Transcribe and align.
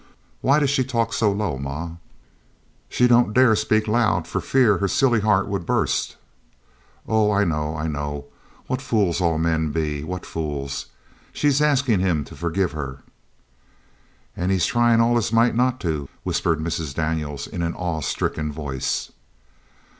Why 0.41 0.57
does 0.59 0.71
she 0.71 0.83
talk 0.83 1.13
so 1.13 1.31
low, 1.31 1.59
ma?" 1.59 1.97
"She 2.89 3.05
don't 3.07 3.33
dare 3.35 3.55
speak 3.55 3.87
loud 3.87 4.27
for 4.27 4.41
fear 4.41 4.79
her 4.79 4.87
silly 4.87 5.19
heart 5.19 5.47
would 5.47 5.63
bust. 5.67 6.15
Oh, 7.07 7.29
I 7.31 7.43
know, 7.43 7.75
I 7.77 7.85
know! 7.85 8.25
What 8.65 8.81
fools 8.81 9.21
all 9.21 9.37
men 9.37 9.69
be! 9.69 10.03
What 10.03 10.25
fools! 10.25 10.87
She's 11.31 11.61
askin' 11.61 11.99
him 11.99 12.23
to 12.25 12.35
forgive 12.35 12.71
her." 12.71 13.03
"An' 14.35 14.49
he's 14.49 14.65
tryin' 14.65 15.01
all 15.01 15.17
his 15.17 15.31
might 15.31 15.53
not 15.53 15.79
to," 15.81 16.09
whispered 16.23 16.57
Mrs. 16.59 16.95
Daniels 16.95 17.45
in 17.45 17.61
an 17.61 17.75
awe 17.75 17.99
stricken 18.01 18.51
voice. 18.51 19.11